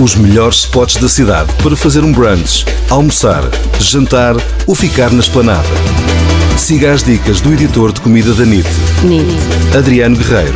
[0.00, 3.42] Os melhores spots da cidade para fazer um brunch, almoçar,
[3.80, 5.66] jantar ou ficar na esplanada.
[6.56, 8.68] Siga as dicas do editor de comida da NIT,
[9.02, 9.76] NIT.
[9.76, 10.54] Adriano Guerreiro.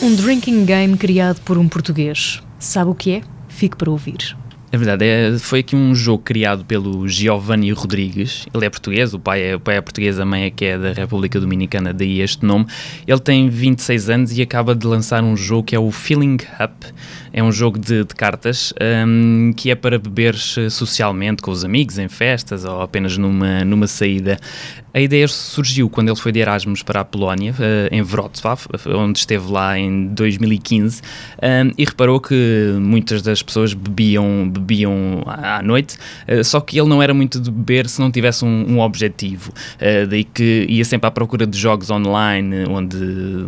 [0.00, 2.42] Um drinking game criado por um português.
[2.58, 3.22] Sabe o que é?
[3.48, 4.34] Fique para ouvir.
[4.72, 8.46] É verdade, é, foi aqui um jogo criado pelo Giovanni Rodrigues.
[8.54, 10.78] Ele é português, o pai é, o pai é português, a mãe é que é
[10.78, 12.66] da República Dominicana, daí este nome.
[13.04, 16.86] Ele tem 26 anos e acaba de lançar um jogo que é o Feeling Up.
[17.32, 18.72] É um jogo de, de cartas
[19.06, 23.88] um, que é para beberes socialmente com os amigos, em festas ou apenas numa, numa
[23.88, 24.38] saída.
[24.92, 28.58] A ideia surgiu quando ele foi de Erasmus para a Polónia, uh, em Wrocław,
[28.96, 31.00] onde esteve lá em 2015,
[31.40, 35.96] um, e reparou que muitas das pessoas bebiam, bebiam à noite,
[36.28, 39.52] uh, só que ele não era muito de beber se não tivesse um, um objetivo.
[40.08, 42.96] Daí que ia sempre à procura de jogos online onde,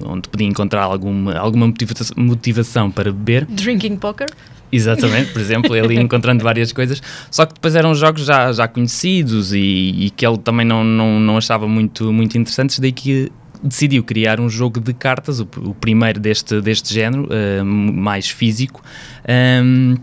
[0.05, 1.73] onde podia encontrar alguma, alguma
[2.17, 3.47] motivação para beber.
[3.47, 4.29] Drinking poker?
[4.73, 9.53] Exatamente, por exemplo, ele encontrando várias coisas, só que depois eram jogos já, já conhecidos
[9.53, 9.59] e,
[10.07, 13.31] e que ele também não, não, não achava muito, muito interessantes, daí que
[13.63, 18.83] decidiu criar um jogo de cartas, o, o primeiro deste, deste género, uh, mais físico.
[19.29, 19.95] Um,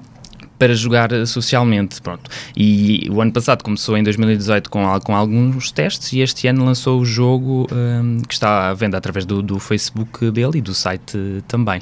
[0.58, 2.30] para jogar socialmente, pronto.
[2.56, 7.00] E o ano passado começou em 2018 com, com alguns testes e este ano lançou
[7.00, 11.18] o jogo um, que está à venda através do, do Facebook dele e do site
[11.48, 11.82] também.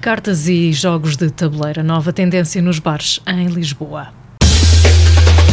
[0.00, 4.08] Cartas e jogos de tabuleira, nova tendência nos bares em Lisboa.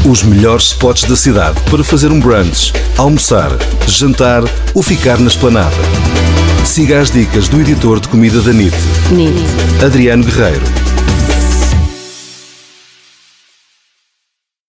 [0.05, 3.49] Os melhores spots da cidade para fazer um brunch, almoçar,
[3.87, 4.43] jantar
[4.75, 5.75] ou ficar na esplanada.
[6.65, 8.75] Siga as dicas do editor de comida da NIT,
[9.11, 9.83] NIT.
[9.83, 10.65] Adriano Guerreiro.